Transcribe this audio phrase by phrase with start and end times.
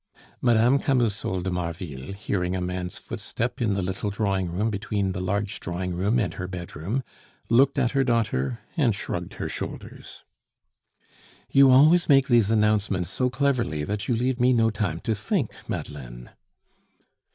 [0.41, 0.77] Mme.
[0.79, 5.59] Camusot de Marville, hearing a man's footstep in the little drawing room between the large
[5.59, 7.03] drawing room and her bedroom,
[7.49, 10.23] looked at her daughter and shrugged her shoulders.
[11.51, 15.51] "You always make these announcements so cleverly that you leave me no time to think,
[15.69, 16.31] Madeleine."